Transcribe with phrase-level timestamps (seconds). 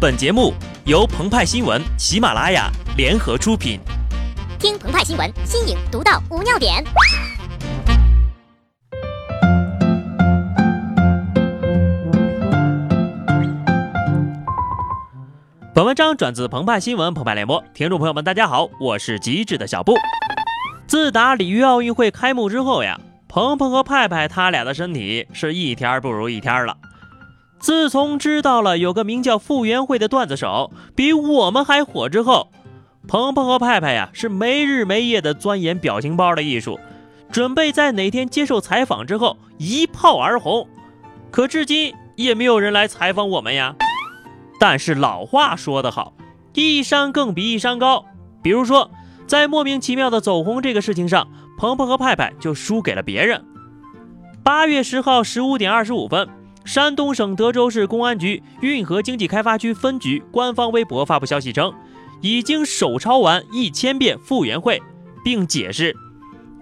[0.00, 0.54] 本节目
[0.86, 3.78] 由澎湃新闻、喜马拉雅联合出品。
[4.58, 6.82] 听澎湃新闻，新颖独到，无尿点。
[15.74, 19.92] 本文章转自澎湃新闻、澎湃联播，听众朋友们，大家好，我是机智的小布。
[20.86, 22.98] 自打里约奥运会开幕之后呀，
[23.28, 26.74] 鹏鹏和派派他俩的身体是一天不如一天了。
[27.60, 32.48] 自从知道了有个名叫傅园慧的段子手比我们还火之后，
[33.06, 36.80] 鹏鹏和派派呀是没日没夜的钻研表情包的艺术，
[37.30, 40.66] 准备在哪天接受采访之后一炮而红。
[41.30, 43.76] 可至今也没有人来采访我们呀。
[44.58, 46.14] 但是老话说得好，
[46.54, 48.06] 一山更比一山高。
[48.42, 48.90] 比如说，
[49.26, 53.44] 在莫名其妙的走红这个事情上，鹏鹏和派派就输给了别人。
[54.42, 56.26] 八月十号十五点二十五分。
[56.64, 61.72] 山东省德州市公安局运河经济开发区分局官方微博发布消息称，
[62.20, 64.80] 已经手抄完一千遍傅园慧，
[65.24, 65.96] 并解释，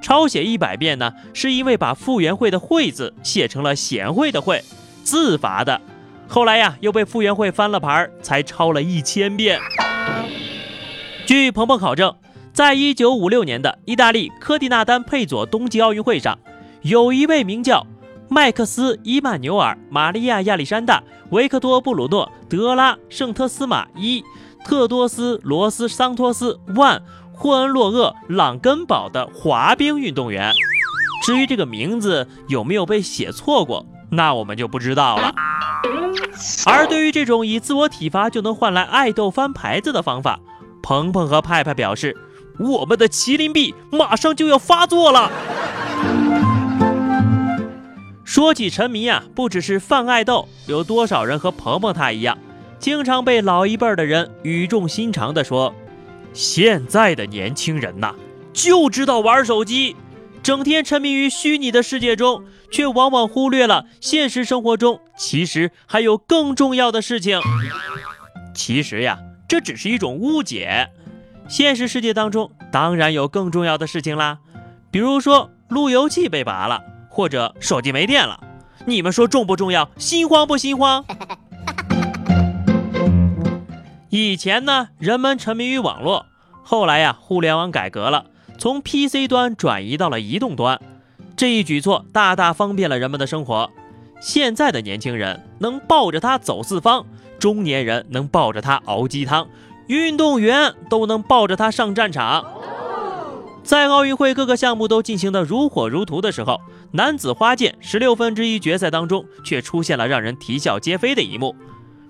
[0.00, 4.62] 抄写一百遍呢，是因为把傅园慧的慧字写成了贤惠的惠，
[5.02, 5.80] 自罚的。
[6.28, 9.58] 后来呀，又被傅园慧翻了牌，才抄了一千遍。
[11.24, 12.14] 据鹏鹏考证，
[12.52, 16.38] 在一九五六年的意大利科蒂纳丹佩佐冬季奥运会上，
[16.82, 17.86] 有一位名叫。
[18.28, 24.22] 麦克斯·伊曼纽尔、玛利亚·亚历山大、维克多·布鲁诺、德拉、圣特斯马伊、
[24.64, 27.00] 特多斯·罗斯桑托斯、万、
[27.32, 30.52] 霍恩洛厄、朗根堡的滑冰运动员。
[31.24, 35.32] 至于这个名字有没有被写错过，那我们就不知道了。
[36.66, 40.40] 而对于这种以自我体罚就能换来爱豆翻牌子的方法，
[40.82, 42.16] 鹏鹏和派派表示，
[42.58, 45.30] 我们的麒麟臂马上就要发作了。
[48.36, 52.36] 说起沉迷啊，不只是泛爱豆，有多少人和鹏鹏他一样，
[52.78, 55.74] 经常被老一辈的人语重心长地说
[56.34, 58.14] ：“现在的年轻人呐，
[58.52, 59.96] 就知道玩手机，
[60.42, 67.40] 整天沉迷于虚拟的世界中，却往往忽略了现实生活中其实还有更重要的事情。
[68.54, 70.90] 其实呀，这只是一种误解，
[71.48, 74.40] 现实世界当中当然有更重要的事情啦，
[74.90, 76.82] 比如说路由器被拔了。”
[77.16, 78.38] 或者手机没电了，
[78.84, 79.88] 你们说重不重要？
[79.96, 81.02] 心慌不心慌？
[84.10, 86.26] 以前呢，人们沉迷于网络，
[86.62, 88.26] 后来呀，互联网改革了，
[88.58, 90.78] 从 PC 端转移到了移动端，
[91.34, 93.70] 这一举措大大方便了人们的生活。
[94.20, 97.06] 现在的年轻人能抱着它走四方，
[97.38, 99.48] 中年人能抱着它熬鸡汤，
[99.86, 102.44] 运动员都能抱着它上战场。
[103.66, 106.60] 在奥运会各个项目都进行得如火如荼的时候，
[106.92, 111.56] 男子花剑十六分之一决赛当中却出现了让人啼笑皆非的一幕。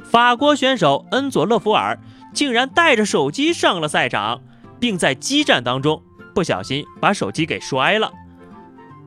[0.04, 1.98] 法国选手恩佐勒福尔
[2.34, 4.42] 竟然带着手机上了赛场，
[4.78, 6.02] 并在激战当中
[6.34, 8.12] 不小心把手机给摔了。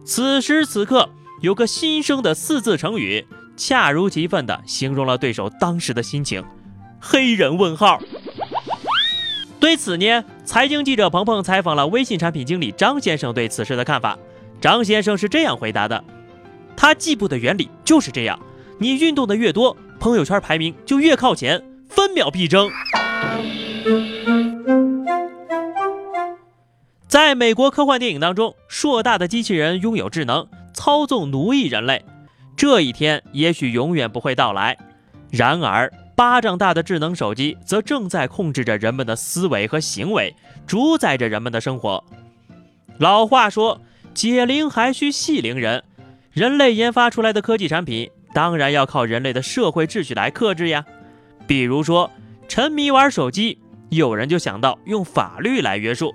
[0.03, 1.07] 此时此刻，
[1.41, 6.43] 有个新生的四字成语，恰如其分地形容了对手当时的心情：
[6.99, 8.01] 黑人问号。
[9.59, 14.17] 对此呢，财经记者鹏鹏采访了微信产品经理张先生对此事的看法。
[14.61, 16.03] 张先生是这样回答的
[16.75, 18.39] ：“他计步的原理就是这样，
[18.77, 22.69] 你运动的越多，朋友圈排名就越靠前，分秒必争。”
[27.07, 32.05] 在美国科幻电影当中，硕大的机器人拥有智能，操纵奴役人类。
[32.55, 34.77] 这一天也许永远不会到来。
[35.31, 40.35] 然而，巴掌大的智能手机则正在控制着人们的思维和行为，
[40.67, 42.03] 主宰着人们的生活。
[42.97, 43.79] 老话说
[44.13, 45.81] ：“解铃还需系铃人。”
[46.33, 50.83] 人类研发出来的科技产品，当然要靠人类的社会秩序来克制呀。
[51.47, 52.11] 比如说，
[52.49, 56.13] 沉迷玩手机，有人就想到用法律来约束。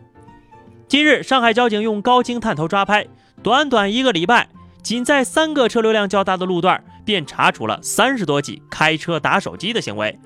[0.87, 3.06] 今日，上海交警用高清探头抓拍，
[3.43, 4.50] 短短一个礼拜，
[4.82, 6.84] 仅在三个车流量较大的路段。
[7.04, 10.19] 便查处了三十多起开车打手机的行为。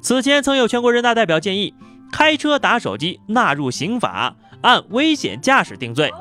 [0.00, 1.74] 此前曾有全国人大代表建议，
[2.12, 6.12] 开车打手机纳入刑法，按危险驾驶定罪。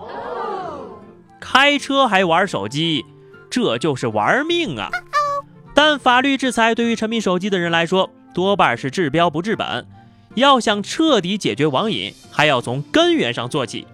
[1.40, 3.06] 开车还玩手机，
[3.50, 4.90] 这就是玩命啊！
[5.74, 9.88] 但法律制裁对于沉迷手机的人来说，多半是治标不治本。
[10.34, 13.88] 要想彻底解决网瘾，还要从根源上做起。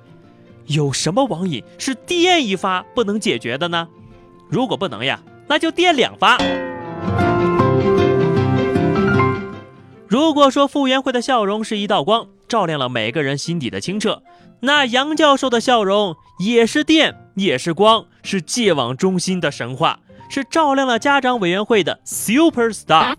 [0.67, 3.87] 有什么网瘾是电一发不能解决的呢？
[4.49, 5.21] 如果不能呀？
[5.47, 6.37] 那就电两发。
[10.07, 14.21] 如果说傅园慧的笑容是一道光，照亮了每个人心底的清澈，
[14.59, 19.99] 那杨教授的笑容也是电，也是光，是戒网中心的神话，
[20.29, 23.15] 是照亮了家长委员会的 super star。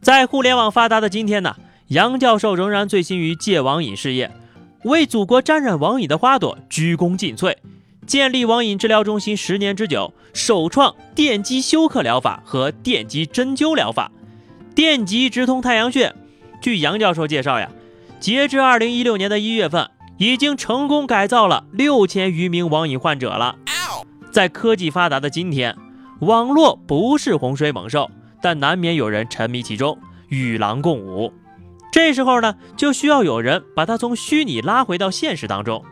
[0.00, 1.56] 在互联网发达的今天呢，
[1.88, 4.30] 杨教授仍然醉心于戒网瘾事业，
[4.84, 7.56] 为祖国沾染网瘾的花朵鞠躬尽瘁，
[8.06, 14.10] 建立网瘾治疗中心十年之久，首创电击休克疗法和电击针灸疗法，
[14.74, 16.14] 电极直通太阳穴。
[16.60, 17.70] 据杨教授介绍呀，
[18.20, 23.56] 截至二零一六年的一月份，已经成功改造了六千余名网瘾患者了。
[24.30, 25.76] 在科技发达的今天，
[26.20, 28.10] 网络不是洪水猛兽。
[28.42, 29.96] 但难免有人沉迷其中，
[30.28, 31.32] 与狼共舞。
[31.90, 35.82] 这时候呢，就需要有人把他从虚拟拉回到现实当中。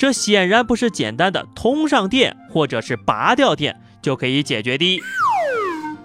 [0.00, 4.98] 这显然不是简单的通上电或者是拔掉电就可以解决的。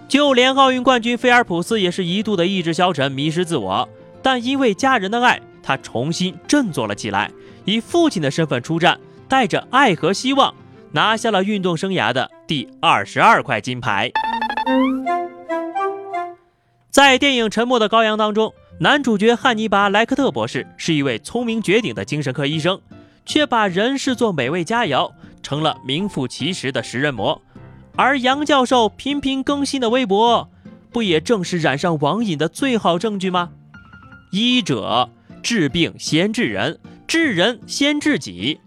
[0.10, 3.88] 就连奥运冠军菲尔普斯也是一度的意志消沉、迷失自我，
[4.22, 7.32] 但因为家人的爱，他重新振作了起来，
[7.64, 9.00] 以父亲的身份出战，
[9.30, 10.54] 带着爱和希望，
[10.92, 14.12] 拿下了运动生涯的第二十二块金牌。
[16.92, 22.78] 在电影《沉默的羔羊》当中，男主角汉尼拔·莱克特博士是一位聪明绝顶的精神科医生，
[23.26, 25.12] 却把人视作美味佳肴，
[25.42, 27.42] 成了名副其实的食人魔。
[27.96, 30.50] 而杨教授频频更新的微博，
[30.92, 33.52] 不也正是染上网瘾的最好证据吗？
[34.32, 35.10] 医者
[35.42, 38.60] 治病先治人，治人先治己。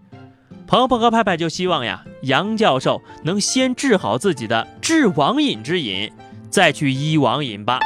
[0.65, 6.11] 鹏鹏和派派就希望呀，杨教授能先治好自己的治网瘾之瘾，
[6.49, 7.79] 再去医网瘾吧。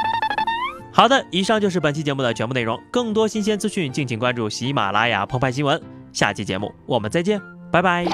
[0.92, 2.80] 好的，以上就是本期节目的全部内容。
[2.90, 5.93] 更多新鲜资讯，敬请关注喜马拉雅澎湃新闻。
[6.14, 7.40] 下期节目我们再见，
[7.70, 8.06] 拜拜。